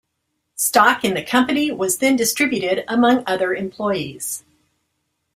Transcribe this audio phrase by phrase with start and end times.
[0.55, 4.43] Stock in the company was then distributed among other employees.